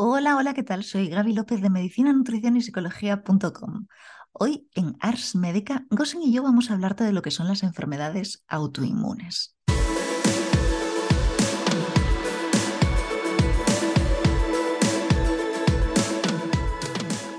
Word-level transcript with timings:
Hola, 0.00 0.36
hola, 0.36 0.54
¿qué 0.54 0.62
tal? 0.62 0.84
Soy 0.84 1.08
Gaby 1.08 1.32
López 1.32 1.60
de 1.60 1.70
Medicina, 1.70 2.12
Nutrición 2.12 2.56
y 2.56 2.60
Psicología.com. 2.60 3.88
Hoy 4.30 4.68
en 4.76 4.96
Ars 5.00 5.34
Médica, 5.34 5.86
Gosen 5.90 6.22
y 6.22 6.32
yo 6.32 6.44
vamos 6.44 6.70
a 6.70 6.74
hablarte 6.74 7.02
de 7.02 7.10
lo 7.10 7.20
que 7.20 7.32
son 7.32 7.48
las 7.48 7.64
enfermedades 7.64 8.44
autoinmunes. 8.46 9.56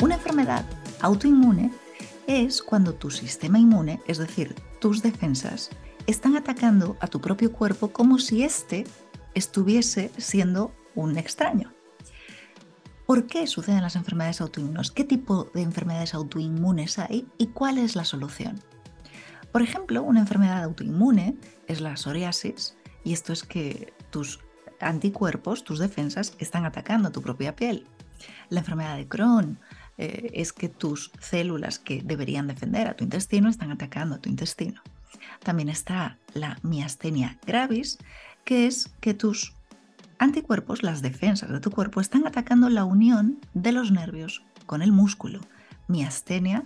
Una 0.01 0.15
enfermedad 0.15 0.65
autoinmune 0.99 1.71
es 2.27 2.61
cuando 2.61 2.93
tu 2.93 3.09
sistema 3.09 3.57
inmune, 3.57 4.01
es 4.05 4.17
decir, 4.17 4.53
tus 4.81 5.01
defensas, 5.01 5.69
están 6.07 6.35
atacando 6.35 6.97
a 6.99 7.07
tu 7.07 7.21
propio 7.21 7.53
cuerpo 7.53 7.93
como 7.93 8.17
si 8.17 8.43
éste 8.43 8.83
estuviese 9.33 10.11
siendo 10.17 10.73
un 10.93 11.17
extraño. 11.17 11.78
¿Por 13.09 13.25
qué 13.25 13.47
suceden 13.47 13.81
las 13.81 13.95
enfermedades 13.95 14.39
autoinmunes? 14.39 14.91
¿Qué 14.91 15.03
tipo 15.03 15.45
de 15.55 15.63
enfermedades 15.63 16.13
autoinmunes 16.13 16.99
hay 16.99 17.27
y 17.39 17.47
cuál 17.47 17.79
es 17.79 17.95
la 17.95 18.05
solución? 18.05 18.61
Por 19.51 19.63
ejemplo, 19.63 20.03
una 20.03 20.19
enfermedad 20.19 20.61
autoinmune 20.63 21.35
es 21.65 21.81
la 21.81 21.97
psoriasis 21.97 22.77
y 23.03 23.13
esto 23.13 23.33
es 23.33 23.41
que 23.41 23.93
tus 24.11 24.41
anticuerpos, 24.79 25.63
tus 25.63 25.79
defensas, 25.79 26.35
están 26.37 26.65
atacando 26.65 27.11
tu 27.11 27.23
propia 27.23 27.55
piel. 27.55 27.87
La 28.49 28.59
enfermedad 28.59 28.95
de 28.95 29.07
Crohn 29.07 29.57
eh, 29.97 30.29
es 30.35 30.53
que 30.53 30.69
tus 30.69 31.11
células 31.19 31.79
que 31.79 32.03
deberían 32.03 32.45
defender 32.45 32.87
a 32.87 32.95
tu 32.95 33.05
intestino 33.05 33.49
están 33.49 33.71
atacando 33.71 34.17
a 34.17 34.19
tu 34.19 34.29
intestino. 34.29 34.83
También 35.41 35.69
está 35.69 36.19
la 36.35 36.59
miastenia 36.61 37.39
gravis, 37.43 37.97
que 38.45 38.67
es 38.67 38.91
que 38.99 39.15
tus 39.15 39.55
anticuerpos, 40.19 40.83
las 40.83 41.01
defensas 41.01 41.49
de 41.49 41.59
tu 41.59 41.71
cuerpo, 41.71 42.01
están 42.01 42.27
atacando 42.27 42.69
la 42.69 42.83
unión 42.83 43.39
de 43.53 43.71
los 43.71 43.91
nervios 43.91 44.43
con 44.65 44.81
el 44.81 44.91
músculo. 44.91 45.39
Miastenia 45.87 46.63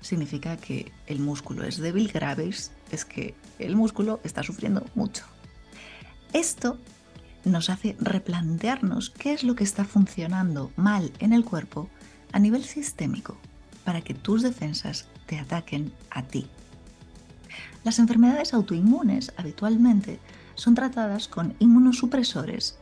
significa 0.00 0.56
que 0.56 0.92
el 1.06 1.20
músculo 1.20 1.64
es 1.64 1.78
débil, 1.78 2.08
graves 2.12 2.72
es 2.90 3.04
que 3.04 3.34
el 3.58 3.76
músculo 3.76 4.20
está 4.24 4.42
sufriendo 4.42 4.84
mucho. 4.94 5.24
Esto 6.32 6.78
nos 7.44 7.70
hace 7.70 7.96
replantearnos 8.00 9.10
qué 9.10 9.32
es 9.32 9.44
lo 9.44 9.54
que 9.54 9.64
está 9.64 9.84
funcionando 9.84 10.72
mal 10.76 11.12
en 11.20 11.32
el 11.32 11.44
cuerpo 11.44 11.88
a 12.32 12.38
nivel 12.38 12.64
sistémico 12.64 13.38
para 13.84 14.00
que 14.00 14.14
tus 14.14 14.42
defensas 14.42 15.06
te 15.26 15.38
ataquen 15.38 15.92
a 16.10 16.22
ti. 16.22 16.48
Las 17.84 18.00
enfermedades 18.00 18.52
autoinmunes 18.52 19.32
habitualmente 19.36 20.18
son 20.56 20.74
tratadas 20.74 21.28
con 21.28 21.54
inmunosupresores 21.60 22.78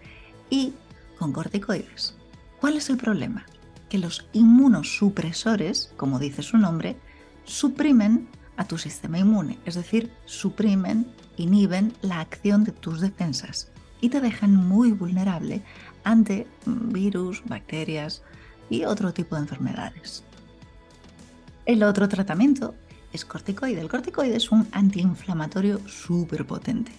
y 0.54 0.72
con 1.18 1.32
corticoides. 1.32 2.14
¿Cuál 2.60 2.76
es 2.76 2.88
el 2.88 2.96
problema? 2.96 3.44
Que 3.88 3.98
los 3.98 4.28
inmunosupresores, 4.32 5.92
como 5.96 6.20
dice 6.20 6.42
su 6.42 6.58
nombre, 6.58 6.96
suprimen 7.44 8.28
a 8.56 8.64
tu 8.64 8.78
sistema 8.78 9.18
inmune, 9.18 9.58
es 9.64 9.74
decir, 9.74 10.12
suprimen, 10.26 11.08
inhiben 11.36 11.92
la 12.02 12.20
acción 12.20 12.62
de 12.62 12.70
tus 12.70 13.00
defensas 13.00 13.72
y 14.00 14.10
te 14.10 14.20
dejan 14.20 14.54
muy 14.54 14.92
vulnerable 14.92 15.60
ante 16.04 16.46
virus, 16.66 17.42
bacterias 17.46 18.22
y 18.70 18.84
otro 18.84 19.12
tipo 19.12 19.34
de 19.34 19.42
enfermedades. 19.42 20.22
El 21.66 21.82
otro 21.82 22.08
tratamiento 22.08 22.76
es 23.12 23.24
corticoide. 23.24 23.80
El 23.80 23.88
corticoide 23.88 24.36
es 24.36 24.52
un 24.52 24.68
antiinflamatorio 24.70 25.80
súper 25.88 26.46
potente 26.46 26.92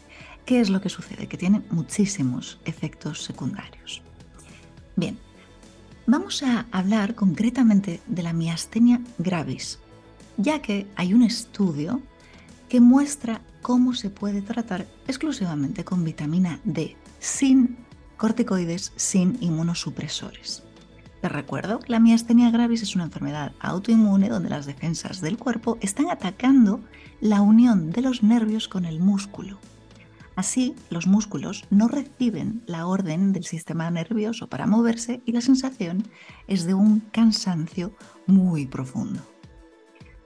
¿Qué 0.46 0.60
es 0.60 0.70
lo 0.70 0.80
que 0.80 0.90
sucede? 0.90 1.28
Que 1.28 1.38
tiene 1.38 1.64
muchísimos 1.72 2.60
efectos 2.66 3.24
secundarios. 3.24 4.04
Bien, 4.96 5.18
vamos 6.06 6.44
a 6.44 6.68
hablar 6.72 7.16
concretamente 7.16 8.00
de 8.06 8.22
la 8.22 8.32
miastenia 8.32 9.02
gravis, 9.18 9.80
ya 10.38 10.62
que 10.62 10.86
hay 10.96 11.16
un 11.16 11.24
estudio 11.24 12.00
que 12.70 12.80
muestra 12.80 13.42
cómo 13.64 13.96
se 13.96 14.12
puede 14.12 14.44
tratar 14.44 14.86
exclusivamente 15.08 15.84
con 15.84 16.04
vitamina 16.04 16.60
D, 16.64 16.96
sin 17.20 17.78
corticoides, 18.16 18.94
sin 18.96 19.38
inmunosupresores. 19.42 20.62
Te 21.22 21.30
recuerdo, 21.30 21.80
la 21.88 22.00
miastenia 22.00 22.52
gravis 22.52 22.84
es 22.84 22.94
una 22.94 23.06
enfermedad 23.06 23.54
autoinmune 23.60 24.30
donde 24.30 24.50
las 24.50 24.68
defensas 24.68 25.22
del 25.22 25.40
cuerpo 25.40 25.80
están 25.82 26.12
atacando 26.12 26.82
la 27.20 27.42
unión 27.42 27.90
de 27.90 28.04
los 28.04 28.22
nervios 28.22 28.68
con 28.68 28.86
el 28.86 29.00
músculo. 29.00 29.60
Así, 30.36 30.76
los 30.90 31.08
músculos 31.08 31.64
no 31.70 31.88
reciben 31.88 32.62
la 32.66 32.88
orden 32.88 33.32
del 33.32 33.46
sistema 33.46 33.90
nervioso 33.90 34.48
para 34.50 34.68
moverse 34.68 35.22
y 35.26 35.32
la 35.32 35.42
sensación 35.42 36.04
es 36.48 36.66
de 36.66 36.74
un 36.74 37.00
cansancio 37.00 37.96
muy 38.28 38.66
profundo. 38.66 39.22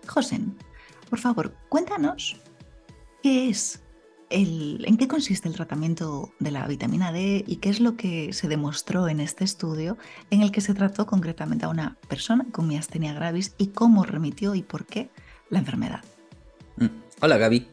Josen, 0.07 0.57
por 1.09 1.19
favor, 1.19 1.55
cuéntanos 1.69 2.37
qué 3.21 3.49
es 3.49 3.83
el, 4.31 4.83
en 4.87 4.97
qué 4.97 5.07
consiste 5.07 5.47
el 5.47 5.55
tratamiento 5.55 6.33
de 6.39 6.51
la 6.51 6.67
vitamina 6.67 7.11
D 7.11 7.43
y 7.45 7.57
qué 7.57 7.69
es 7.69 7.79
lo 7.79 7.95
que 7.95 8.33
se 8.33 8.47
demostró 8.47 9.07
en 9.07 9.19
este 9.19 9.43
estudio 9.43 9.97
en 10.31 10.41
el 10.41 10.51
que 10.51 10.61
se 10.61 10.73
trató 10.73 11.05
concretamente 11.05 11.65
a 11.65 11.69
una 11.69 11.97
persona 12.07 12.47
con 12.51 12.67
miastenia 12.67 13.13
gravis 13.13 13.53
y 13.59 13.67
cómo 13.67 14.03
remitió 14.03 14.55
y 14.55 14.63
por 14.63 14.85
qué 14.85 15.09
la 15.49 15.59
enfermedad. 15.59 16.03
Mm. 16.77 16.87
Hola 17.21 17.37
Gaby, 17.37 17.67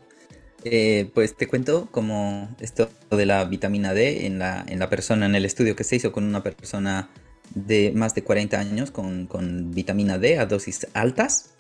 eh, 0.69 1.11
pues 1.15 1.37
te 1.37 1.47
cuento 1.47 1.89
como 1.91 2.55
esto 2.61 2.91
de 3.11 3.25
la 3.25 3.45
vitamina 3.45 3.95
D 3.95 4.27
en 4.27 4.39
la, 4.39 4.65
en 4.67 4.79
la, 4.79 4.91
persona, 4.91 5.27
en 5.27 5.35
el 5.35 5.45
estudio 5.45 5.77
que 5.77 5.85
se 5.85 5.97
hizo 5.97 6.11
con 6.11 6.25
una 6.25 6.43
persona 6.43 7.09
de 7.55 7.93
más 7.95 8.15
de 8.15 8.25
40 8.25 8.59
años 8.59 8.91
con, 8.91 9.27
con 9.27 9.71
vitamina 9.71 10.19
D 10.19 10.39
a 10.39 10.47
dosis 10.47 10.89
altas. 10.93 11.51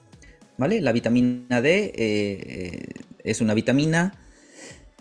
¿Vale? 0.58 0.80
La 0.80 0.92
vitamina 0.92 1.60
D 1.60 1.92
eh, 1.94 2.88
es 3.22 3.40
una 3.40 3.54
vitamina, 3.54 4.14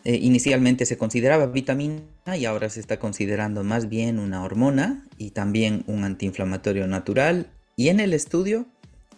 eh, 0.03 0.17
inicialmente 0.21 0.85
se 0.85 0.97
consideraba 0.97 1.47
vitamina 1.47 2.01
y 2.37 2.45
ahora 2.45 2.69
se 2.69 2.79
está 2.79 2.99
considerando 2.99 3.63
más 3.63 3.89
bien 3.89 4.19
una 4.19 4.43
hormona 4.43 5.03
y 5.17 5.31
también 5.31 5.83
un 5.87 6.03
antiinflamatorio 6.03 6.87
natural. 6.87 7.47
Y 7.75 7.87
en 7.89 7.99
el 7.99 8.13
estudio 8.13 8.67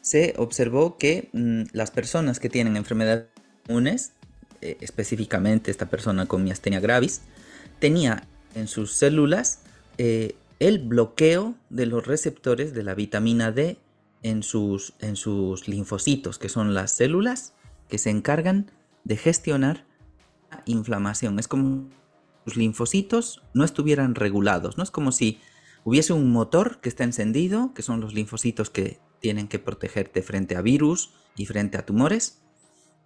se 0.02 0.34
observó 0.38 0.98
que 0.98 1.30
mm, 1.34 1.64
las 1.74 1.92
personas 1.92 2.40
que 2.40 2.50
tienen 2.50 2.78
enfermedades 2.78 3.26
inmunes 3.68 4.14
eh, 4.62 4.78
específicamente 4.82 5.72
esta 5.72 5.90
persona 5.90 6.26
con 6.26 6.44
miastenia 6.44 6.80
gravis, 6.80 7.22
tenía 7.80 8.28
en 8.56 8.68
sus 8.68 8.94
células 8.94 9.62
eh, 9.98 10.36
el 10.60 10.80
bloqueo 10.80 11.56
de 11.70 11.86
los 11.86 12.06
receptores 12.08 12.74
de 12.74 12.84
la 12.84 12.96
vitamina 12.96 13.52
D 13.52 13.78
en 14.24 14.44
sus, 14.44 14.94
en 15.00 15.16
sus 15.16 15.68
linfocitos, 15.68 16.40
que 16.40 16.50
son 16.50 16.74
las 16.74 16.92
células 16.92 17.54
que 17.88 17.98
se 17.98 18.10
encargan 18.10 18.72
de 19.04 19.18
gestionar 19.18 19.86
la 20.52 20.64
inflamación. 20.66 21.40
Es 21.40 21.48
como 21.48 21.88
si 21.90 21.96
los 22.46 22.58
linfocitos 22.58 23.44
no 23.54 23.64
estuvieran 23.64 24.16
regulados, 24.16 24.78
no 24.78 24.84
es 24.84 24.92
como 24.92 25.12
si 25.12 25.40
hubiese 25.84 26.14
un 26.14 26.32
motor 26.32 26.80
que 26.82 26.90
está 26.90 27.04
encendido, 27.04 27.74
que 27.74 27.82
son 27.82 28.02
los 28.02 28.14
linfocitos 28.14 28.70
que 28.70 29.00
tienen 29.20 29.48
que 29.48 29.60
protegerte 29.60 30.22
frente 30.22 30.56
a 30.56 30.62
virus 30.62 31.12
y 31.36 31.46
frente 31.46 31.78
a 31.78 31.86
tumores, 31.86 32.42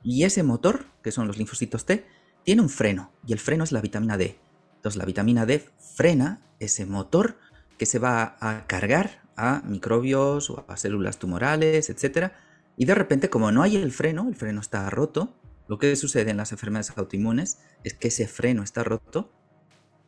y 0.04 0.24
ese 0.24 0.44
motor, 0.44 0.86
que 1.04 1.12
son 1.12 1.28
los 1.28 1.38
linfocitos 1.38 1.86
T, 1.86 2.06
tiene 2.44 2.62
un 2.62 2.70
freno, 2.70 3.12
y 3.26 3.34
el 3.34 3.40
freno 3.40 3.64
es 3.64 3.72
la 3.72 3.82
vitamina 3.82 4.18
D. 4.18 4.40
Entonces 4.76 4.98
la 4.98 5.06
vitamina 5.06 5.46
D 5.46 5.64
frena 5.96 6.42
ese 6.60 6.86
motor 6.86 7.38
que 7.78 7.86
se 7.86 8.00
va 8.00 8.38
a 8.40 8.66
cargar 8.68 9.22
a 9.36 9.62
microbios 9.66 10.50
o 10.50 10.66
a 10.68 10.78
células 10.78 11.18
tumorales, 11.18 11.90
etc. 11.90 12.32
Y 12.78 12.86
de 12.86 12.96
repente, 12.96 13.30
como 13.30 13.52
no 13.52 13.64
hay 13.64 13.76
el 13.76 13.92
freno, 13.92 14.28
el 14.28 14.36
freno 14.36 14.62
está 14.62 14.90
roto, 14.90 15.36
lo 15.68 15.78
que 15.80 15.96
sucede 15.96 16.32
en 16.32 16.38
las 16.38 16.52
enfermedades 16.52 16.92
autoinmunes 16.98 17.60
es 17.84 17.94
que 17.94 18.10
ese 18.10 18.28
freno 18.28 18.64
está 18.64 18.84
roto, 18.84 19.32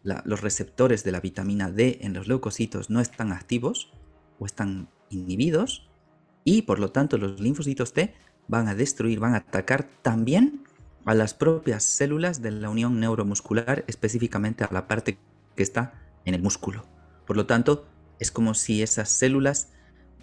los 0.03 0.41
receptores 0.41 1.03
de 1.03 1.13
la 1.13 1.21
vitamina 1.21 1.71
D 1.71 1.99
en 2.01 2.13
los 2.13 2.27
leucocitos 2.27 2.89
no 2.89 2.99
están 2.99 3.31
activos 3.31 3.93
o 4.39 4.45
están 4.45 4.89
inhibidos, 5.09 5.89
y 6.43 6.63
por 6.63 6.79
lo 6.79 6.91
tanto 6.91 7.17
los 7.17 7.39
linfocitos 7.39 7.93
T 7.93 8.13
van 8.47 8.67
a 8.67 8.75
destruir, 8.75 9.19
van 9.19 9.33
a 9.33 9.37
atacar 9.37 9.87
también 10.01 10.63
a 11.05 11.13
las 11.13 11.33
propias 11.33 11.83
células 11.83 12.41
de 12.41 12.51
la 12.51 12.69
unión 12.69 12.99
neuromuscular, 12.99 13.83
específicamente 13.87 14.63
a 14.63 14.69
la 14.71 14.87
parte 14.87 15.17
que 15.55 15.63
está 15.63 15.93
en 16.25 16.33
el 16.33 16.41
músculo. 16.41 16.85
Por 17.25 17.37
lo 17.37 17.45
tanto, 17.45 17.85
es 18.19 18.31
como 18.31 18.53
si 18.53 18.81
esas 18.81 19.09
células, 19.09 19.69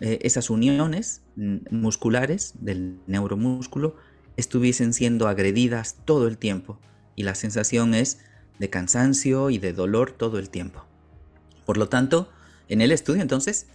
eh, 0.01 0.19
esas 0.23 0.51
uniones 0.51 1.23
musculares 1.71 2.55
del 2.61 2.99
neuromúsculo 3.07 3.97
estuviesen 4.37 4.93
siendo 4.93 5.29
agredidas 5.29 5.97
todo 6.05 6.29
el 6.29 6.39
tiempo 6.39 6.79
y 7.17 7.25
la 7.25 7.35
sensación 7.35 7.95
es 7.95 8.21
de 8.59 8.71
cansancio 8.71 9.51
y 9.51 9.59
de 9.59 9.73
dolor 9.73 10.13
todo 10.13 10.39
el 10.39 10.51
tiempo. 10.51 10.85
Por 11.67 11.77
lo 11.77 11.89
tanto, 11.89 12.31
en 12.69 12.81
el 12.81 12.93
estudio 12.93 13.23
entonces 13.23 13.67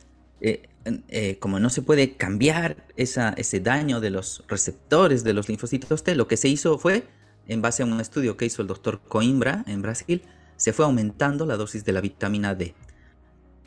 eh, 0.42 0.70
eh, 0.86 1.40
como 1.40 1.60
no 1.60 1.70
se 1.70 1.82
puede 1.82 2.16
cambiar 2.16 2.86
ese 2.96 3.60
daño 3.60 4.00
de 4.00 4.12
los 4.12 4.44
receptores 4.48 5.24
de 5.24 5.34
los 5.34 5.50
linfocitos 5.50 6.04
T, 6.04 6.16
lo 6.16 6.28
que 6.28 6.38
se 6.38 6.48
hizo 6.48 6.78
fue, 6.78 7.08
en 7.48 7.62
base 7.62 7.84
a 7.84 7.86
un 7.86 8.00
estudio 8.00 8.38
que 8.38 8.46
hizo 8.46 8.62
el 8.62 8.68
doctor 8.68 9.02
Coimbra 9.08 9.64
en 9.68 9.82
Brasil, 9.82 10.22
se 10.58 10.74
fue 10.74 10.86
aumentando 10.86 11.46
la 11.46 11.58
dosis 11.58 11.86
de 11.86 11.92
la 11.92 12.02
vitamina 12.02 12.56
D. 12.56 12.76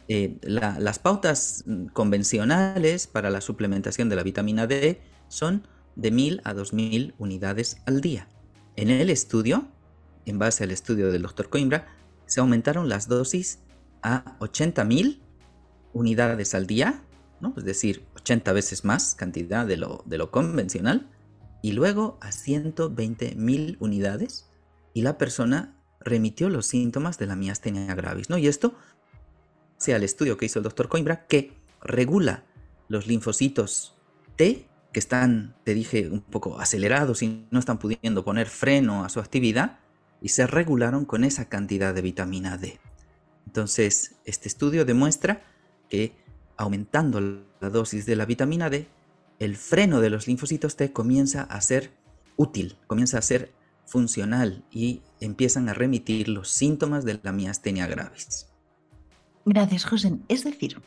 eh, 0.08 0.38
las 0.42 0.98
pautas 0.98 1.64
convencionales 1.92 3.06
para 3.06 3.30
la 3.30 3.40
suplementación 3.40 4.08
de 4.08 4.16
la 4.16 4.22
vitamina 4.22 4.66
D 4.66 5.00
son 5.28 5.66
de 5.96 6.10
1000 6.10 6.40
a 6.44 6.54
2000 6.54 7.14
unidades 7.18 7.78
al 7.84 8.00
día. 8.00 8.28
En 8.76 8.90
el 8.90 9.10
estudio, 9.10 9.68
en 10.24 10.38
base 10.38 10.64
al 10.64 10.70
estudio 10.70 11.10
del 11.10 11.22
Dr. 11.22 11.50
Coimbra, 11.50 11.88
se 12.26 12.40
aumentaron 12.40 12.88
las 12.88 13.08
dosis 13.08 13.58
a 14.02 14.38
80.000 14.38 15.18
unidades 15.92 16.54
al 16.54 16.66
día, 16.66 17.02
¿no? 17.40 17.54
es 17.56 17.64
decir, 17.64 18.04
80 18.16 18.52
veces 18.52 18.84
más 18.84 19.14
cantidad 19.14 19.66
de 19.66 19.76
lo, 19.76 20.02
de 20.06 20.18
lo 20.18 20.30
convencional, 20.30 21.10
y 21.62 21.72
luego 21.72 22.18
a 22.20 22.30
120.000 22.30 23.76
unidades, 23.80 24.48
y 24.94 25.02
la 25.02 25.18
persona 25.18 25.76
remitió 26.00 26.48
los 26.48 26.66
síntomas 26.66 27.18
de 27.18 27.26
la 27.26 27.36
miastenia 27.36 27.94
gravis. 27.94 28.30
¿no? 28.30 28.38
Y 28.38 28.46
esto 28.46 28.74
sea 29.76 29.96
el 29.96 30.04
estudio 30.04 30.36
que 30.36 30.46
hizo 30.46 30.58
el 30.58 30.64
doctor 30.64 30.88
Coimbra, 30.88 31.26
que 31.26 31.52
regula 31.82 32.44
los 32.88 33.06
linfocitos 33.06 33.94
T, 34.36 34.66
que 34.92 34.98
están, 34.98 35.54
te 35.64 35.74
dije, 35.74 36.08
un 36.08 36.20
poco 36.20 36.58
acelerados 36.58 37.22
y 37.22 37.46
no 37.50 37.58
están 37.58 37.78
pudiendo 37.78 38.24
poner 38.24 38.48
freno 38.48 39.04
a 39.04 39.08
su 39.08 39.20
actividad, 39.20 39.80
y 40.20 40.30
se 40.30 40.46
regularon 40.46 41.04
con 41.04 41.24
esa 41.24 41.48
cantidad 41.48 41.94
de 41.94 42.02
vitamina 42.02 42.56
D. 42.56 42.80
Entonces, 43.46 44.16
este 44.24 44.48
estudio 44.48 44.84
demuestra 44.84 45.42
que 45.88 46.16
aumentando 46.58 47.20
la 47.20 47.70
dosis 47.70 48.04
de 48.04 48.16
la 48.16 48.26
vitamina 48.26 48.68
D, 48.68 48.86
el 49.38 49.56
freno 49.56 50.00
de 50.00 50.10
los 50.10 50.26
linfocitos 50.26 50.76
T 50.76 50.92
comienza 50.92 51.42
a 51.44 51.60
ser 51.60 51.92
útil, 52.36 52.76
comienza 52.86 53.18
a 53.18 53.22
ser 53.22 53.52
funcional 53.86 54.64
y 54.70 55.00
empiezan 55.20 55.68
a 55.68 55.74
remitir 55.74 56.28
los 56.28 56.50
síntomas 56.50 57.04
de 57.04 57.18
la 57.22 57.32
miastenia 57.32 57.86
gravis. 57.86 58.48
Gracias, 59.46 59.86
José. 59.86 60.18
Es 60.28 60.44
decir, 60.44 60.82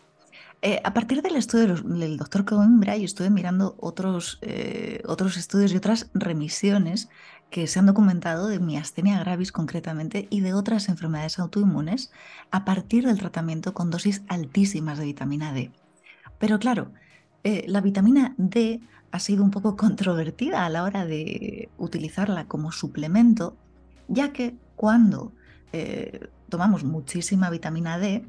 eh, 0.61 0.79
a 0.83 0.93
partir 0.93 1.23
del 1.23 1.35
estudio 1.35 1.75
del 1.75 2.17
doctor 2.17 2.45
Coimbra, 2.45 2.95
y 2.95 3.03
estuve 3.03 3.31
mirando 3.31 3.75
otros, 3.79 4.37
eh, 4.41 5.01
otros 5.07 5.37
estudios 5.37 5.73
y 5.73 5.77
otras 5.77 6.11
remisiones 6.13 7.09
que 7.51 7.67
se 7.67 7.79
han 7.79 7.85
documentado 7.85 8.47
de 8.47 8.59
miastenia 8.59 9.19
gravis 9.19 9.51
concretamente 9.51 10.27
y 10.29 10.39
de 10.39 10.53
otras 10.53 10.89
enfermedades 10.89 11.37
autoinmunes 11.37 12.11
a 12.49 12.65
partir 12.65 13.05
del 13.05 13.19
tratamiento 13.19 13.73
con 13.73 13.91
dosis 13.91 14.23
altísimas 14.29 14.97
de 14.97 15.05
vitamina 15.05 15.53
D. 15.53 15.71
Pero 16.39 16.57
claro, 16.59 16.93
eh, 17.43 17.65
la 17.67 17.81
vitamina 17.81 18.33
D 18.37 18.79
ha 19.11 19.19
sido 19.19 19.43
un 19.43 19.51
poco 19.51 19.75
controvertida 19.77 20.65
a 20.65 20.69
la 20.69 20.83
hora 20.83 21.05
de 21.05 21.69
utilizarla 21.77 22.47
como 22.47 22.71
suplemento, 22.71 23.57
ya 24.07 24.33
que 24.33 24.55
cuando 24.75 25.33
tomamos 26.49 26.83
muchísima 26.83 27.49
vitamina 27.49 27.97
D, 27.97 28.25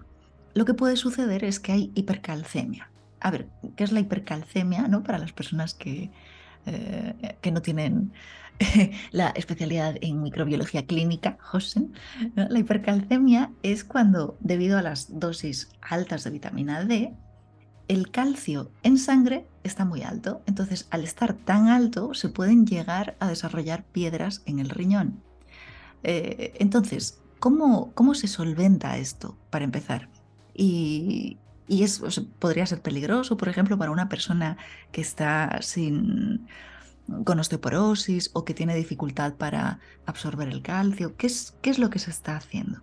lo 0.54 0.64
que 0.64 0.74
puede 0.74 0.96
suceder 0.96 1.44
es 1.44 1.58
que 1.58 1.72
hay 1.72 1.92
hipercalcemia. 1.94 2.90
A 3.20 3.30
ver, 3.30 3.48
¿qué 3.76 3.84
es 3.84 3.92
la 3.92 4.00
hipercalcemia 4.00 4.86
¿no? 4.88 5.02
para 5.02 5.18
las 5.18 5.32
personas 5.32 5.74
que, 5.74 6.10
eh, 6.66 7.36
que 7.40 7.50
no 7.50 7.62
tienen 7.62 8.12
la 9.10 9.28
especialidad 9.30 9.96
en 10.00 10.22
microbiología 10.22 10.86
clínica, 10.86 11.38
José? 11.40 11.86
La 12.34 12.58
hipercalcemia 12.58 13.50
es 13.62 13.84
cuando, 13.84 14.36
debido 14.40 14.78
a 14.78 14.82
las 14.82 15.18
dosis 15.18 15.70
altas 15.80 16.24
de 16.24 16.30
vitamina 16.30 16.84
D, 16.84 17.14
el 17.88 18.10
calcio 18.10 18.70
en 18.82 18.98
sangre 18.98 19.46
está 19.64 19.84
muy 19.84 20.02
alto. 20.02 20.42
Entonces, 20.46 20.86
al 20.90 21.04
estar 21.04 21.34
tan 21.34 21.68
alto, 21.68 22.14
se 22.14 22.28
pueden 22.28 22.66
llegar 22.66 23.16
a 23.20 23.28
desarrollar 23.28 23.84
piedras 23.84 24.42
en 24.46 24.58
el 24.60 24.70
riñón. 24.70 25.22
Eh, 26.04 26.54
entonces, 26.58 27.20
¿cómo, 27.38 27.92
¿cómo 27.94 28.14
se 28.14 28.28
solventa 28.28 28.96
esto, 28.96 29.36
para 29.50 29.64
empezar? 29.64 30.08
y, 30.54 31.38
es, 31.68 32.00
podría 32.38 32.66
ser 32.66 32.82
peligroso, 32.82 33.36
por 33.36 33.48
ejemplo, 33.48 33.78
para 33.78 33.90
una 33.90 34.08
persona 34.08 34.58
que 34.90 35.00
está 35.00 35.58
sin, 35.62 36.46
con 37.24 37.38
osteoporosis 37.38 38.30
o 38.32 38.44
que 38.44 38.54
tiene 38.54 38.74
dificultad 38.74 39.34
para 39.34 39.80
absorber 40.06 40.48
el 40.48 40.62
calcio. 40.62 41.16
¿Qué 41.16 41.26
es, 41.26 41.54
qué 41.62 41.70
es 41.70 41.78
lo 41.78 41.90
que 41.90 41.98
se 41.98 42.10
está 42.10 42.36
haciendo? 42.36 42.80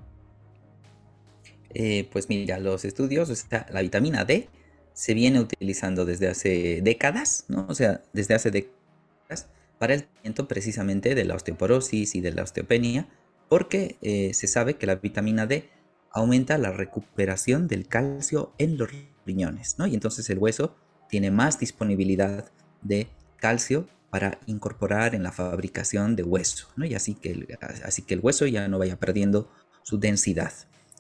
Eh, 1.74 2.10
pues 2.12 2.30
mira, 2.30 2.60
los 2.60 2.86
estudios, 2.86 3.46
la 3.70 3.82
vitamina 3.82 4.26
D 4.26 4.50
se 4.94 5.14
viene 5.14 5.40
utilizando 5.40 6.06
desde 6.06 6.28
hace 6.28 6.82
décadas, 6.82 7.46
¿no? 7.48 7.66
O 7.70 7.76
sea, 7.76 8.02
desde 8.12 8.34
hace 8.34 8.52
décadas 8.52 9.48
para 9.78 9.94
el 9.94 10.04
tratamiento 10.04 10.48
precisamente 10.48 11.16
de 11.16 11.26
la 11.26 11.36
osteoporosis 11.36 12.16
y 12.16 12.22
de 12.22 12.34
la 12.34 12.44
osteopenia, 12.44 13.08
porque 13.48 13.98
eh, 14.02 14.34
se 14.34 14.48
sabe 14.48 14.76
que 14.76 14.88
la 14.88 14.96
vitamina 14.96 15.46
D 15.46 15.70
aumenta 16.12 16.58
la 16.58 16.72
recuperación 16.72 17.68
del 17.68 17.88
calcio 17.88 18.52
en 18.58 18.78
los 18.78 18.90
riñones, 19.26 19.78
¿no? 19.78 19.88
Y 19.88 19.94
entonces 19.94 20.30
el 20.30 20.40
hueso 20.40 20.76
tiene 21.08 21.32
más 21.32 21.60
disponibilidad 21.60 22.52
de 22.82 23.08
calcio 23.38 23.88
para 24.10 24.40
incorporar 24.48 25.16
en 25.16 25.24
la 25.24 25.32
fabricación 25.32 26.16
de 26.16 26.24
hueso, 26.24 26.68
¿no? 26.76 26.86
Y 26.86 26.96
así 26.96 27.16
que 27.16 27.32
el, 27.32 27.58
así 27.84 28.02
que 28.02 28.16
el 28.16 28.20
hueso 28.22 28.46
ya 28.48 28.68
no 28.68 28.80
vaya 28.80 28.98
perdiendo 28.98 29.52
su 29.84 30.00
densidad. 30.00 30.54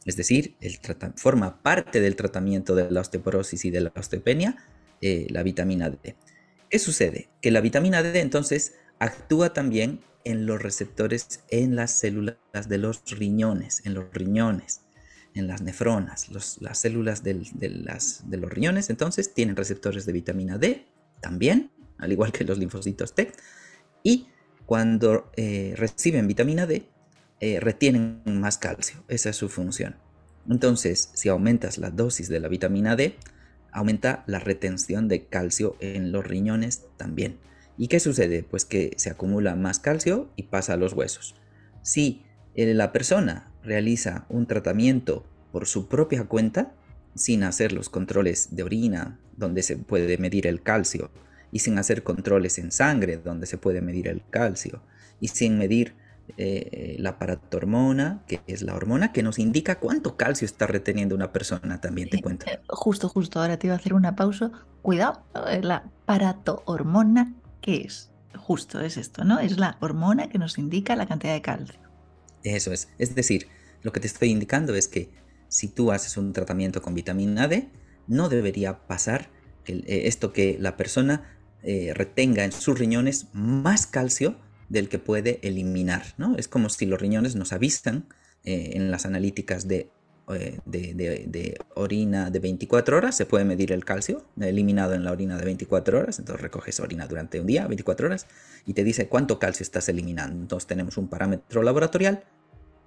Es 0.06 0.16
decir, 0.16 0.56
el 0.62 0.80
forma 1.16 1.62
parte 1.62 2.00
del 2.02 2.16
tratamiento 2.16 2.76
de 2.76 2.90
la 2.90 3.02
osteoporosis 3.02 3.66
y 3.66 3.72
de 3.72 3.82
la 3.82 3.92
osteopenia 3.96 4.58
eh, 5.02 5.28
la 5.30 5.44
vitamina 5.44 5.90
D. 5.90 6.16
¿Qué 6.70 6.80
sucede? 6.80 7.30
Que 7.42 7.52
la 7.52 7.62
vitamina 7.62 8.04
D 8.04 8.20
entonces 8.20 8.76
actúa 9.00 9.54
también 9.54 10.02
en 10.24 10.46
los 10.46 10.62
receptores 10.62 11.42
en 11.50 11.76
las 11.76 11.92
células 11.92 12.38
de 12.68 12.78
los 12.78 13.04
riñones, 13.06 13.82
en 13.86 13.94
los 13.94 14.06
riñones 14.14 14.82
en 15.34 15.48
las 15.48 15.62
nefronas. 15.62 16.30
las 16.30 16.78
células 16.78 17.24
de, 17.24 17.46
las, 17.60 18.30
de 18.30 18.38
los 18.38 18.52
riñones 18.52 18.90
entonces 18.90 19.34
tienen 19.34 19.56
receptores 19.56 20.06
de 20.06 20.14
vitamina 20.14 20.58
D 20.58 20.86
también, 21.22 21.72
al 22.00 22.12
igual 22.12 22.31
que 22.31 22.44
los 22.44 22.57
linfocitos 22.57 23.13
T. 23.13 23.31
Y 24.04 24.28
cuando 24.66 25.31
eh, 25.36 25.74
reciben 25.78 26.28
vitamina 26.28 26.66
D, 26.66 26.88
eh, 27.40 27.60
retienen 27.60 28.22
más 28.25 28.57
calcio. 28.57 29.04
Esa 29.07 29.30
es 29.30 29.36
su 29.36 29.50
función. 29.50 29.96
Entonces, 30.50 31.12
si 31.13 31.30
aumentas 31.30 31.78
la 31.78 31.92
dosis 31.92 32.30
de 32.30 32.40
la 32.40 32.48
vitamina 32.48 32.96
D, 32.96 33.16
aumenta 33.72 34.24
la 34.28 34.40
retención 34.40 35.07
de 35.07 35.25
calcio 35.25 35.75
en 35.80 36.12
los 36.12 36.25
riñones 36.25 36.86
también. 36.98 37.38
¿Y 37.78 37.88
qué 37.88 38.00
sucede? 38.00 38.44
Pues 38.44 38.66
que 38.66 38.94
se 38.98 39.10
acumula 39.10 39.56
más 39.56 39.80
calcio 39.80 40.30
y 40.36 40.44
pasa 40.44 40.74
a 40.74 40.78
los 40.78 40.94
huesos. 40.94 41.36
Si 41.81 42.24
eh, 42.56 42.74
la 42.74 42.92
persona 42.92 43.51
realiza 43.63 44.25
un 44.30 44.48
tratamiento 44.48 45.25
por 45.51 45.66
su 45.66 45.88
propia 45.88 46.25
cuenta, 46.25 46.74
sin 47.16 47.44
hacer 47.44 47.72
los 47.72 47.90
controles 47.90 48.56
de 48.56 48.63
orina, 48.63 49.19
donde 49.38 49.63
se 49.63 49.77
puede 49.77 50.18
medir 50.18 50.46
el 50.48 50.62
calcio, 50.62 51.12
y 51.51 51.60
sin 51.60 51.77
hacer 51.77 52.03
controles 52.03 52.58
en 52.60 52.72
sangre, 52.72 53.18
donde 53.18 53.46
se 53.46 53.58
puede 53.58 53.82
medir 53.82 54.08
el 54.08 54.24
calcio, 54.29 54.82
y 55.20 55.29
sin 55.29 55.58
medir 55.58 55.96
eh, 56.38 56.96
la 57.00 57.18
paratormona, 57.18 58.24
que 58.27 58.41
es 58.48 58.62
la 58.62 58.75
hormona 58.75 59.12
que 59.12 59.24
nos 59.24 59.39
indica 59.39 59.79
cuánto 59.79 60.15
calcio 60.15 60.46
está 60.46 60.68
reteniendo 60.68 61.15
una 61.15 61.32
persona, 61.32 61.82
también 61.82 62.10
te 62.10 62.22
cuento. 62.22 62.46
Eh, 62.48 62.60
justo, 62.68 63.10
justo, 63.10 63.41
ahora 63.41 63.58
te 63.58 63.68
iba 63.68 63.75
a 63.75 63.79
hacer 63.79 63.94
una 63.94 64.15
pausa. 64.15 64.51
Cuidado, 64.82 65.24
eh, 65.50 65.62
la 65.63 65.89
paratormona, 66.06 67.34
¿qué 67.62 67.82
es? 67.82 68.12
Justo 68.38 68.79
es 68.79 68.98
esto, 68.98 69.24
¿no? 69.24 69.39
Es 69.39 69.58
la 69.58 69.77
hormona 69.79 70.29
que 70.29 70.38
nos 70.38 70.58
indica 70.58 70.96
la 70.96 71.08
cantidad 71.08 71.34
de 71.34 71.41
calcio. 71.41 71.79
Eso 72.44 72.72
es. 72.72 72.89
Es 73.00 73.15
decir, 73.15 73.48
lo 73.82 73.91
que 73.91 74.00
te 74.00 74.08
estoy 74.08 74.29
indicando 74.29 74.75
es 74.75 74.88
que 74.88 75.10
si 75.48 75.68
tú 75.68 75.91
haces 75.91 76.15
un 76.15 76.32
tratamiento 76.32 76.82
con 76.82 76.94
vitamina 76.94 77.48
D, 77.48 77.70
no 78.08 78.29
debería 78.29 78.88
pasar 78.88 79.29
eh, 79.65 79.84
esto 80.06 80.32
que 80.32 80.58
la 80.60 80.77
persona 80.77 81.38
eh, 81.63 81.94
retenga 81.94 82.44
en 82.44 82.51
sus 82.51 82.78
riñones 82.78 83.28
más 83.34 83.86
calcio 83.86 84.36
del 84.70 84.88
que 84.88 85.00
puede 85.00 85.39
eliminar. 85.42 86.13
¿no? 86.18 86.36
Es 86.38 86.48
como 86.48 86.70
si 86.70 86.86
los 86.86 87.00
riñones 87.00 87.36
nos 87.36 87.54
avisan 87.54 88.08
eh, 88.44 88.72
en 88.74 88.92
las 88.92 89.06
analíticas 89.06 89.68
de, 89.68 89.89
de, 90.66 91.58
orina 91.75 92.30
de 92.30 92.39
24 92.39 92.98
horas, 92.98 93.18
se 93.18 93.25
puede 93.25 93.46
medir 93.46 93.72
el 93.72 93.84
calcio 93.84 94.25
eliminado 94.39 94.94
en 94.94 95.04
la 95.04 95.12
orina 95.12 95.38
de 95.38 95.46
24 95.46 96.00
horas, 96.00 96.20
entonces 96.20 96.42
recoges 96.42 96.80
orina 96.80 97.08
durante 97.08 97.42
un 97.42 97.48
día, 97.48 97.68
24 97.68 98.08
horas, 98.08 98.28
y 98.66 98.74
te 98.74 98.84
dice 98.84 99.08
cuánto 99.08 99.39
calcio 99.39 99.63
estás 99.63 99.89
eliminando. 99.89 100.39
Entonces 100.39 100.68
tenemos 100.68 100.98
un 100.98 101.08
parámetro 101.08 101.63
laboratorial 101.63 102.24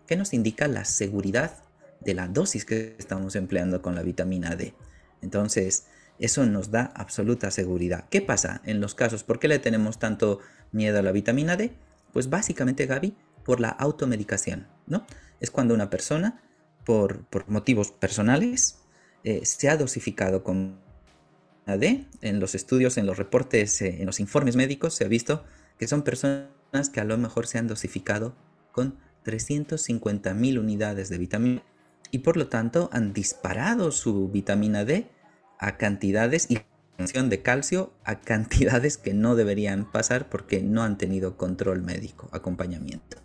que 0.07 0.17
nos 0.17 0.33
indica 0.33 0.69
la 0.69 0.85
seguridad 0.85 1.59
de 2.01 2.15
la 2.15 2.29
dosis 2.29 2.65
que 2.65 2.95
estamos 2.99 3.37
empleando 3.37 3.83
con 3.83 3.95
la 3.95 4.03
vitamina 4.03 4.57
D. 4.57 4.75
Entonces, 5.21 5.87
eso 6.25 6.47
nos 6.47 6.71
da 6.71 6.93
absoluta 6.95 7.51
seguridad. 7.51 8.05
¿Qué 8.09 8.21
pasa 8.21 8.61
en 8.65 8.81
los 8.81 8.95
casos? 8.95 9.25
¿Por 9.25 9.39
qué 9.39 9.49
le 9.49 9.59
tenemos 9.59 9.99
tanto 9.99 10.39
miedo 10.71 10.99
a 10.99 11.03
la 11.03 11.13
vitamina 11.13 11.57
D? 11.57 11.73
Pues 12.13 12.31
básicamente, 12.31 12.87
Gaby, 12.87 13.15
por 13.45 13.61
la 13.61 13.71
automedicación, 13.71 14.69
¿no? 14.87 15.05
Es 15.41 15.51
cuando 15.51 15.75
una 15.75 15.91
persona, 15.91 16.41
por, 16.85 17.25
motivos 17.49 17.91
personales, 17.91 18.79
eh, 19.25 19.45
se 19.45 19.69
ha 19.69 19.77
dosificado 19.77 20.45
con 20.45 20.79
D. 21.67 22.07
En 22.21 22.41
los 22.41 22.55
estudios, 22.55 22.99
en 22.99 23.07
los 23.07 23.19
reportes, 23.19 23.83
eh, 23.83 23.99
en 24.01 24.07
los 24.07 24.21
informes 24.21 24.57
médicos, 24.57 24.95
se 24.95 25.05
ha 25.05 25.09
visto 25.09 25.45
que 25.79 25.89
son 25.89 26.03
personas 26.03 26.91
que 26.93 27.01
a 27.01 27.05
lo 27.05 27.19
mejor 27.19 27.47
se 27.47 27.59
han 27.59 27.67
dosificado 27.67 28.37
con 28.71 28.99
350.000 29.25 30.59
unidades 30.59 31.09
de 31.09 31.19
vitamina 31.19 31.63
y 32.11 32.19
por 32.19 32.37
lo 32.37 32.49
tanto 32.49 32.91
han 32.93 33.13
disparado 33.13 33.91
su 33.91 34.29
vitamina 34.29 34.85
D 34.85 35.11
a 35.63 35.79
cantidades 35.79 36.51
y 36.51 36.59
de 36.99 37.43
calcio 37.43 37.93
a 38.05 38.21
cantidades 38.21 38.97
que 38.97 39.13
no 39.13 39.35
deberían 39.35 39.91
pasar 39.91 40.29
porque 40.29 40.63
no 40.63 40.85
han 40.85 40.99
tenido 40.99 41.37
control 41.37 41.83
médico, 41.83 42.29
acompañamiento. 42.33 43.17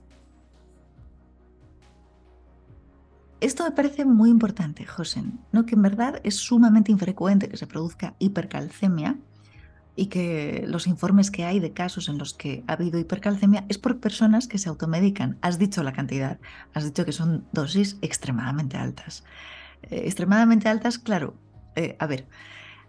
Esto 3.40 3.64
me 3.66 3.72
parece 3.72 4.04
muy 4.04 4.32
importante, 4.32 4.84
José, 4.86 5.22
¿no? 5.52 5.68
que 5.68 5.76
en 5.76 5.84
verdad 5.84 6.20
es 6.24 6.36
sumamente 6.36 6.92
infrecuente 6.92 7.50
que 7.50 7.58
se 7.58 7.68
produzca 7.68 8.16
hipercalcemia 8.18 9.20
y 9.96 10.08
que 10.08 10.66
los 10.68 10.88
informes 10.88 11.30
que 11.30 11.46
hay 11.46 11.60
de 11.60 11.72
casos 11.74 12.10
en 12.10 12.18
los 12.18 12.34
que 12.34 12.64
ha 12.66 12.74
habido 12.74 12.98
hipercalcemia 12.98 13.66
es 13.70 13.78
por 13.78 14.00
personas 14.00 14.48
que 14.48 14.58
se 14.58 14.70
automedican. 14.70 15.38
Has 15.42 15.60
dicho 15.60 15.84
la 15.84 15.94
cantidad, 15.94 16.40
has 16.74 16.84
dicho 16.86 17.06
que 17.06 17.12
son 17.12 17.46
dosis 17.52 17.98
extremadamente 18.02 18.78
altas. 18.78 19.24
Eh, 19.84 20.04
extremadamente 20.06 20.68
altas, 20.68 20.98
claro. 20.98 21.36
Eh, 21.78 21.96
a 22.00 22.08
ver, 22.08 22.28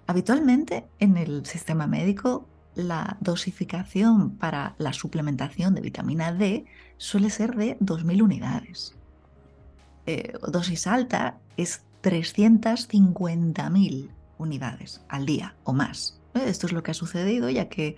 habitualmente 0.07 0.89
en 0.99 1.19
el 1.19 1.45
sistema 1.45 1.87
médico 1.87 2.49
la 2.75 3.19
dosificación 3.21 4.31
para 4.31 4.75
la 4.79 4.95
suplementación 4.95 5.75
de 5.75 5.83
vitamina 5.83 6.33
D 6.33 6.65
suele 6.97 7.29
ser 7.29 7.55
de 7.57 7.79
2.000 7.81 8.23
unidades. 8.23 8.97
Eh, 10.07 10.33
dosis 10.49 10.87
alta 10.87 11.39
es 11.59 11.85
350.000 12.03 14.09
unidades 14.39 15.03
al 15.09 15.27
día 15.27 15.55
o 15.65 15.75
más. 15.75 16.19
Esto 16.33 16.67
es 16.67 16.73
lo 16.73 16.83
que 16.83 16.93
ha 16.93 16.95
sucedido 16.95 17.51
ya 17.51 17.69
que 17.69 17.97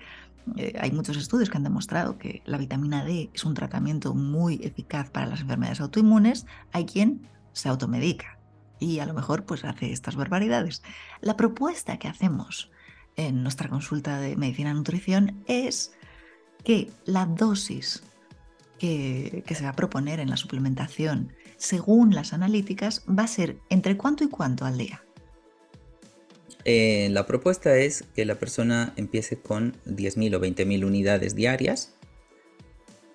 eh, 0.56 0.72
hay 0.80 0.90
muchos 0.90 1.16
estudios 1.16 1.50
que 1.50 1.58
han 1.58 1.62
demostrado 1.62 2.18
que 2.18 2.42
la 2.46 2.58
vitamina 2.58 3.04
D 3.04 3.30
es 3.32 3.44
un 3.44 3.54
tratamiento 3.54 4.12
muy 4.12 4.58
eficaz 4.64 5.08
para 5.08 5.26
las 5.26 5.42
enfermedades 5.42 5.80
autoinmunes. 5.80 6.46
Hay 6.72 6.84
quien 6.84 7.28
se 7.52 7.68
automedica 7.68 8.39
y 8.80 8.98
a 8.98 9.06
lo 9.06 9.14
mejor 9.14 9.44
pues 9.44 9.64
hace 9.64 9.92
estas 9.92 10.16
barbaridades. 10.16 10.82
La 11.20 11.36
propuesta 11.36 11.98
que 11.98 12.08
hacemos 12.08 12.70
en 13.16 13.42
nuestra 13.42 13.68
consulta 13.68 14.18
de 14.18 14.36
medicina 14.36 14.74
nutrición 14.74 15.44
es 15.46 15.92
que 16.64 16.90
la 17.04 17.26
dosis 17.26 18.02
que, 18.78 19.44
se 19.46 19.62
va 19.62 19.70
a 19.70 19.76
proponer 19.76 20.20
en 20.20 20.30
la 20.30 20.36
suplementación 20.36 21.32
según 21.58 22.14
las 22.14 22.32
analíticas 22.32 23.04
va 23.06 23.24
a 23.24 23.28
ser 23.28 23.58
entre 23.68 23.96
cuánto 23.96 24.24
y 24.24 24.28
cuánto 24.28 24.64
al 24.64 24.78
día. 24.78 25.04
Eh, 26.64 27.08
la 27.10 27.26
propuesta 27.26 27.76
es 27.76 28.04
que 28.14 28.24
la 28.24 28.36
persona 28.36 28.92
empiece 28.96 29.38
con 29.38 29.74
10.000 29.84 30.36
o 30.36 30.40
20.000 30.40 30.84
unidades 30.84 31.34
diarias 31.34 31.94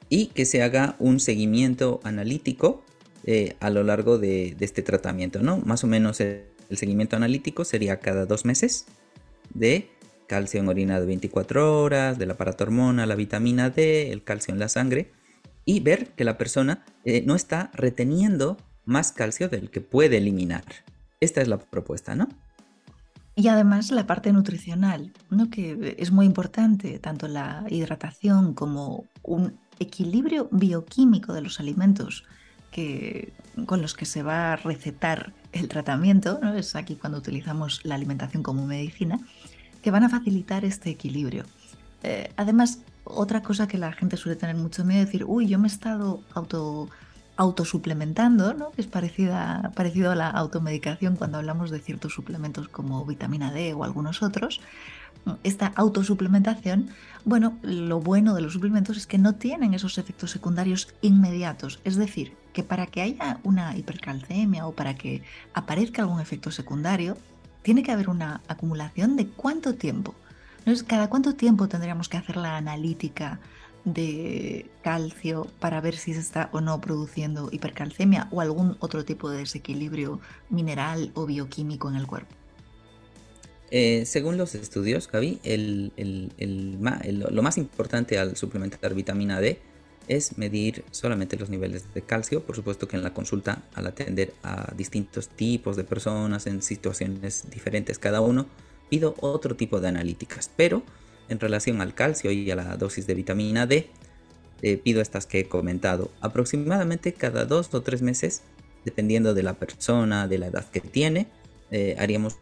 y 0.09 0.27
que 0.27 0.45
se 0.45 0.61
haga 0.61 0.95
un 0.99 1.19
seguimiento 1.19 1.99
analítico 2.03 2.84
eh, 3.27 3.55
a 3.59 3.71
lo 3.71 3.83
largo 3.83 4.19
de, 4.19 4.55
este 4.59 4.83
tratamiento, 4.83 5.41
¿no? 5.41 5.57
Más 5.57 5.83
o 5.83 5.87
menos 5.87 6.21
el, 6.21 6.45
seguimiento 6.69 7.15
analítico 7.15 7.65
sería 7.65 7.99
cada 7.99 8.25
dos 8.25 8.45
meses 8.45 8.85
de 9.53 9.89
calcio 10.27 10.59
en 10.59 10.67
orina 10.67 10.99
de 10.99 11.07
24 11.07 11.81
horas, 11.81 12.19
del 12.19 12.31
aparato 12.31 12.63
hormona, 12.65 13.07
la 13.07 13.15
vitamina 13.15 13.71
D, 13.71 14.11
el 14.11 14.23
calcio 14.23 14.53
en 14.53 14.59
la 14.59 14.69
sangre 14.69 15.11
y 15.65 15.79
ver 15.79 16.09
que 16.09 16.23
la 16.23 16.37
persona 16.37 16.85
eh, 17.03 17.23
no 17.25 17.35
está 17.35 17.71
reteniendo 17.73 18.57
más 18.85 19.11
calcio 19.11 19.49
del 19.49 19.71
que 19.71 19.81
puede 19.81 20.17
eliminar. 20.17 20.63
Esta 21.19 21.41
es 21.41 21.47
la 21.47 21.57
propuesta, 21.57 22.13
¿no? 22.13 22.27
Y 23.35 23.47
además 23.47 23.89
la 23.89 24.05
parte 24.05 24.31
nutricional, 24.31 25.13
¿no? 25.31 25.49
que 25.49 25.95
es 25.97 26.11
muy 26.11 26.25
importante, 26.25 26.99
tanto 26.99 27.27
la 27.27 27.65
hidratación 27.69 28.53
como 28.53 29.05
un 29.23 29.57
equilibrio 29.79 30.47
bioquímico 30.51 31.33
de 31.33 31.41
los 31.41 31.59
alimentos 31.59 32.23
con 33.65 33.81
los 33.81 33.93
que 33.93 34.05
se 34.05 34.23
va 34.23 34.53
a 34.53 34.55
recetar 34.57 35.33
el 35.51 35.67
tratamiento, 35.67 36.39
¿no? 36.41 36.53
es 36.53 36.75
aquí 36.75 36.95
cuando 36.95 37.17
utilizamos 37.17 37.81
la 37.83 37.95
alimentación 37.95 38.43
como 38.43 38.65
medicina, 38.65 39.19
que 39.81 39.91
van 39.91 40.03
a 40.03 40.09
facilitar 40.09 40.65
este 40.65 40.89
equilibrio. 40.89 41.45
Eh, 42.03 42.31
además, 42.35 42.79
otra 43.05 43.41
cosa 43.41 43.67
que 43.67 43.77
la 43.77 43.93
gente 43.93 44.17
suele 44.17 44.35
tener 44.35 44.55
mucho 44.55 44.83
miedo 44.83 45.01
es 45.01 45.07
decir, 45.07 45.25
uy, 45.25 45.47
yo 45.47 45.57
me 45.57 45.67
he 45.67 45.71
estado 45.71 46.21
auto, 46.33 46.89
autosuplementando, 47.37 48.53
¿no? 48.53 48.71
que 48.71 48.81
es 48.81 48.87
parecida, 48.87 49.71
parecido 49.75 50.11
a 50.11 50.15
la 50.15 50.29
automedicación 50.29 51.15
cuando 51.15 51.37
hablamos 51.37 51.71
de 51.71 51.79
ciertos 51.79 52.13
suplementos 52.13 52.67
como 52.67 53.05
vitamina 53.05 53.51
D 53.51 53.73
o 53.73 53.83
algunos 53.83 54.21
otros. 54.21 54.61
Esta 55.43 55.67
autosuplementación, 55.75 56.89
bueno, 57.23 57.57
lo 57.63 57.99
bueno 57.99 58.35
de 58.35 58.41
los 58.41 58.53
suplementos 58.53 58.97
es 58.97 59.07
que 59.07 59.17
no 59.17 59.33
tienen 59.35 59.73
esos 59.73 59.97
efectos 59.97 60.31
secundarios 60.31 60.93
inmediatos, 61.01 61.79
es 61.83 61.95
decir, 61.95 62.33
que 62.55 62.63
para 62.63 62.87
que 62.87 63.01
haya 63.01 63.39
una 63.43 63.75
hipercalcemia 63.75 64.65
o 64.65 64.71
para 64.71 64.95
que 64.95 65.21
aparezca 65.53 66.01
algún 66.01 66.21
efecto 66.21 66.51
secundario, 66.51 67.17
tiene 67.63 67.83
que 67.83 67.91
haber 67.91 68.09
una 68.09 68.41
acumulación 68.47 69.17
de 69.17 69.27
cuánto 69.27 69.75
tiempo. 69.75 70.15
Entonces, 70.59 70.83
¿cada 70.83 71.09
cuánto 71.09 71.35
tiempo 71.35 71.67
tendríamos 71.67 72.07
que 72.07 72.15
hacer 72.15 72.37
la 72.37 72.55
analítica 72.55 73.41
de 73.83 74.71
calcio 74.83 75.47
para 75.59 75.81
ver 75.81 75.97
si 75.97 76.13
se 76.13 76.21
está 76.21 76.49
o 76.53 76.61
no 76.61 76.79
produciendo 76.79 77.49
hipercalcemia 77.51 78.29
o 78.31 78.39
algún 78.39 78.77
otro 78.79 79.03
tipo 79.03 79.29
de 79.29 79.39
desequilibrio 79.39 80.21
mineral 80.49 81.11
o 81.13 81.25
bioquímico 81.25 81.89
en 81.89 81.97
el 81.97 82.07
cuerpo? 82.07 82.33
Eh, 83.69 84.05
según 84.05 84.37
los 84.37 84.55
estudios, 84.55 85.09
Gaby, 85.11 85.41
lo 87.09 87.41
más 87.43 87.57
importante 87.57 88.17
al 88.17 88.37
suplementar 88.37 88.93
vitamina 88.93 89.41
D 89.41 89.59
es 90.07 90.37
medir 90.37 90.83
solamente 90.91 91.37
los 91.37 91.49
niveles 91.49 91.93
de 91.93 92.01
calcio. 92.01 92.43
Por 92.43 92.55
supuesto 92.55 92.87
que 92.87 92.97
en 92.97 93.03
la 93.03 93.13
consulta, 93.13 93.63
al 93.73 93.87
atender 93.87 94.33
a 94.43 94.73
distintos 94.75 95.29
tipos 95.29 95.75
de 95.75 95.83
personas 95.83 96.47
en 96.47 96.61
situaciones 96.61 97.45
diferentes 97.49 97.99
cada 97.99 98.21
uno, 98.21 98.47
pido 98.89 99.15
otro 99.19 99.55
tipo 99.55 99.79
de 99.79 99.87
analíticas. 99.87 100.49
Pero 100.55 100.83
en 101.29 101.39
relación 101.39 101.81
al 101.81 101.93
calcio 101.93 102.31
y 102.31 102.49
a 102.51 102.55
la 102.55 102.77
dosis 102.77 103.07
de 103.07 103.15
vitamina 103.15 103.65
D, 103.65 103.89
eh, 104.61 104.77
pido 104.77 105.01
estas 105.01 105.25
que 105.25 105.39
he 105.41 105.47
comentado. 105.47 106.11
Aproximadamente 106.21 107.13
cada 107.13 107.45
dos 107.45 107.73
o 107.73 107.81
tres 107.81 108.01
meses, 108.01 108.41
dependiendo 108.83 109.33
de 109.33 109.43
la 109.43 109.55
persona, 109.55 110.27
de 110.27 110.37
la 110.37 110.47
edad 110.47 110.65
que 110.69 110.79
tiene, 110.79 111.27
eh, 111.71 111.95
haríamos 111.99 112.37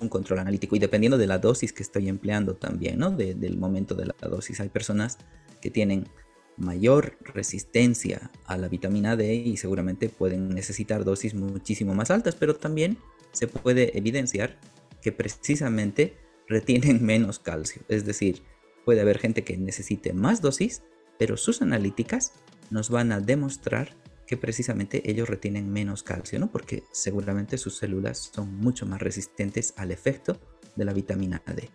un 0.00 0.08
control 0.08 0.40
analítico 0.40 0.76
y 0.76 0.78
dependiendo 0.78 1.18
de 1.18 1.26
la 1.26 1.38
dosis 1.38 1.72
que 1.72 1.82
estoy 1.82 2.08
empleando 2.08 2.54
también, 2.54 2.98
¿no? 2.98 3.10
del 3.10 3.56
momento 3.56 3.94
de 3.94 4.06
la 4.06 4.14
dosis. 4.28 4.60
Hay 4.60 4.68
personas 4.68 5.18
que 5.60 5.70
tienen 5.70 6.08
mayor 6.56 7.18
resistencia 7.20 8.30
a 8.46 8.56
la 8.56 8.68
vitamina 8.68 9.16
D 9.16 9.34
y 9.34 9.56
seguramente 9.56 10.08
pueden 10.08 10.50
necesitar 10.50 11.04
dosis 11.04 11.34
muchísimo 11.34 11.94
más 11.94 12.10
altas, 12.10 12.34
pero 12.34 12.56
también 12.56 12.98
se 13.32 13.48
puede 13.48 13.96
evidenciar 13.96 14.58
que 15.00 15.12
precisamente 15.12 16.16
retienen 16.48 17.04
menos 17.04 17.38
calcio. 17.38 17.82
Es 17.88 18.04
decir, 18.04 18.42
puede 18.84 19.00
haber 19.00 19.18
gente 19.18 19.44
que 19.44 19.56
necesite 19.56 20.12
más 20.12 20.40
dosis, 20.40 20.82
pero 21.18 21.36
sus 21.36 21.62
analíticas 21.62 22.32
nos 22.70 22.90
van 22.90 23.12
a 23.12 23.20
demostrar 23.20 23.94
que 24.26 24.36
precisamente 24.36 25.10
ellos 25.10 25.28
retienen 25.28 25.70
menos 25.70 26.02
calcio, 26.02 26.38
¿no? 26.38 26.50
Porque 26.50 26.84
seguramente 26.90 27.58
sus 27.58 27.76
células 27.76 28.30
son 28.34 28.56
mucho 28.56 28.86
más 28.86 29.00
resistentes 29.00 29.74
al 29.76 29.90
efecto 29.90 30.40
de 30.74 30.84
la 30.84 30.92
vitamina 30.94 31.42
D. 31.54 31.68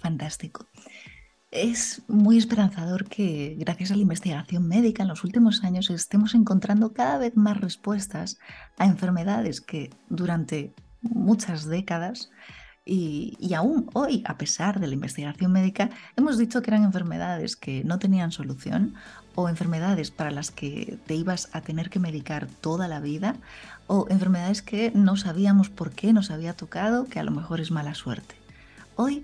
Fantástico. 0.00 0.66
Es 1.54 2.02
muy 2.08 2.36
esperanzador 2.36 3.04
que 3.04 3.54
gracias 3.56 3.92
a 3.92 3.94
la 3.94 4.02
investigación 4.02 4.66
médica 4.66 5.04
en 5.04 5.08
los 5.08 5.22
últimos 5.22 5.62
años 5.62 5.88
estemos 5.88 6.34
encontrando 6.34 6.92
cada 6.92 7.16
vez 7.16 7.36
más 7.36 7.60
respuestas 7.60 8.38
a 8.76 8.86
enfermedades 8.86 9.60
que 9.60 9.90
durante 10.08 10.74
muchas 11.00 11.66
décadas 11.66 12.32
y, 12.84 13.54
aún 13.54 13.88
hoy, 13.94 14.24
a 14.26 14.36
pesar 14.36 14.80
de 14.80 14.88
la 14.88 14.94
investigación 14.94 15.52
médica, 15.52 15.90
hemos 16.16 16.38
dicho 16.38 16.60
que 16.60 16.72
eran 16.72 16.82
enfermedades 16.82 17.54
que 17.54 17.84
no 17.84 18.00
tenían 18.00 18.32
solución 18.32 18.94
o 19.36 19.48
enfermedades 19.48 20.10
para 20.10 20.32
las 20.32 20.50
que 20.50 20.98
te 21.06 21.14
ibas 21.14 21.50
a 21.52 21.60
tener 21.60 21.88
que 21.88 22.00
medicar 22.00 22.48
toda 22.48 22.88
la 22.88 22.98
vida 22.98 23.36
o 23.86 24.08
enfermedades 24.10 24.60
que 24.60 24.90
no 24.92 25.16
sabíamos 25.16 25.70
por 25.70 25.92
qué 25.92 26.12
nos 26.12 26.32
había 26.32 26.54
tocado, 26.54 27.04
que 27.04 27.20
a 27.20 27.24
lo 27.24 27.30
mejor 27.30 27.60
es 27.60 27.70
mala 27.70 27.94
suerte. 27.94 28.34
Hoy, 28.96 29.22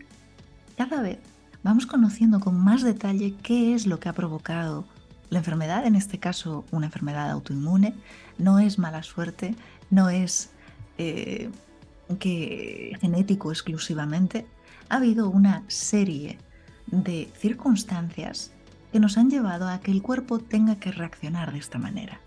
cada 0.77 1.03
vez 1.03 1.19
vamos 1.63 1.87
conociendo 1.87 2.41
con 2.41 2.59
más 2.59 2.83
detalle 2.83 3.35
qué 3.43 3.75
es 3.75 3.87
lo 3.87 4.01
que 4.01 4.09
ha 4.09 4.13
provocado 4.13 4.87
la 5.31 5.39
enfermedad, 5.39 5.87
en 5.87 5.95
este 5.95 6.19
caso 6.19 6.65
una 6.71 6.87
enfermedad 6.87 7.31
autoinmune, 7.31 7.95
no 8.39 8.59
es 8.59 8.79
mala 8.79 9.03
suerte, 9.03 9.55
no 9.91 10.11
es 10.11 10.51
eh, 10.99 11.51
que 12.19 12.97
genético 13.01 13.53
exclusivamente, 13.53 14.47
ha 14.89 14.97
habido 14.97 15.29
una 15.31 15.63
serie 15.69 16.39
de 16.87 17.31
circunstancias 17.37 18.53
que 18.93 18.99
nos 18.99 19.17
han 19.17 19.31
llevado 19.31 19.69
a 19.69 19.81
que 19.81 19.93
el 19.93 20.03
cuerpo 20.03 20.41
tenga 20.41 20.77
que 20.77 20.91
reaccionar 20.91 21.53
de 21.53 21.59
esta 21.59 21.79
manera. 21.79 22.21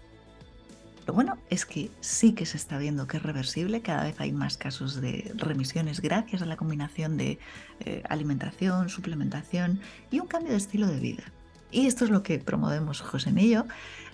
Lo 1.05 1.13
bueno 1.13 1.38
es 1.50 1.65
que 1.65 1.91
sí 2.00 2.33
que 2.33 2.45
se 2.45 2.55
está 2.57 2.77
viendo 2.77 3.07
que 3.07 3.17
es 3.17 3.24
reversible, 3.24 3.81
cada 3.81 4.03
vez 4.03 4.19
hay 4.19 4.31
más 4.31 4.57
casos 4.57 5.01
de 5.01 5.31
remisiones 5.36 6.00
gracias 6.00 6.41
a 6.41 6.45
la 6.45 6.55
combinación 6.55 7.17
de 7.17 7.39
eh, 7.81 8.03
alimentación, 8.07 8.88
suplementación 8.88 9.81
y 10.12 10.19
un 10.19 10.27
cambio 10.27 10.51
de 10.51 10.57
estilo 10.57 10.88
de 10.88 11.00
vida. 11.00 11.24
Y 11.72 11.88
esto 11.88 12.05
es 12.05 12.12
lo 12.12 12.24
que 12.24 12.39
promovemos 12.39 13.01
José 13.01 13.31
y 13.36 13.55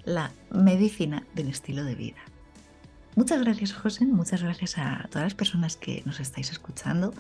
la 0.05 0.31
medicina 0.49 1.27
del 1.35 1.49
estilo 1.49 1.83
de 1.83 1.93
vida. 1.93 2.19
Muchas 3.15 3.41
gracias, 3.41 3.73
José. 3.73 4.05
Muchas 4.05 4.41
gracias 4.41 4.77
a 4.77 5.07
todas 5.09 5.25
las 5.25 5.35
personas 5.35 5.75
que 5.75 6.01
nos 6.05 6.19
estáis 6.21 6.51
escuchando. 6.51 7.13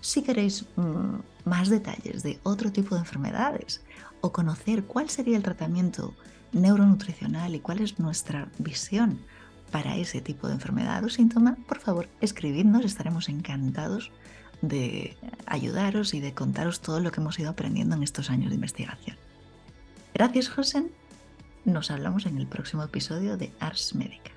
Si 0.00 0.22
queréis 0.22 0.66
mm, 0.76 1.48
más 1.48 1.68
detalles 1.68 2.22
de 2.22 2.40
otro 2.42 2.72
tipo 2.72 2.96
de 2.96 3.02
enfermedades 3.02 3.82
o 4.20 4.32
conocer 4.32 4.84
cuál 4.84 5.08
sería 5.08 5.36
el 5.36 5.42
tratamiento 5.42 6.14
neuronutricional 6.52 7.54
y 7.54 7.60
cuál 7.60 7.80
es 7.80 7.98
nuestra 7.98 8.48
visión 8.58 9.18
para 9.70 9.96
ese 9.96 10.20
tipo 10.20 10.46
de 10.46 10.54
enfermedad 10.54 11.04
o 11.04 11.08
síntoma, 11.08 11.56
por 11.68 11.80
favor, 11.80 12.08
escribidnos, 12.20 12.84
estaremos 12.84 13.28
encantados 13.28 14.10
de 14.62 15.16
ayudaros 15.46 16.14
y 16.14 16.20
de 16.20 16.34
contaros 16.34 16.80
todo 16.80 17.00
lo 17.00 17.10
que 17.10 17.20
hemos 17.20 17.38
ido 17.38 17.50
aprendiendo 17.50 17.94
en 17.96 18.02
estos 18.02 18.30
años 18.30 18.50
de 18.50 18.54
investigación. 18.54 19.16
Gracias, 20.14 20.48
José. 20.48 20.86
Nos 21.64 21.90
hablamos 21.90 22.26
en 22.26 22.38
el 22.38 22.46
próximo 22.46 22.82
episodio 22.82 23.36
de 23.36 23.52
Ars 23.60 23.94
Médica. 23.94 24.30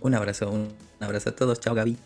Un 0.00 0.14
abrazo, 0.14 0.50
un 0.50 0.72
abrazo 1.00 1.30
a 1.30 1.36
todos. 1.36 1.60
Chao, 1.60 1.74
Gaby. 1.74 1.98